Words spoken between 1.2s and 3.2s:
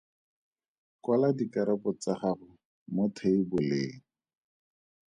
dikarabo tsa gago mo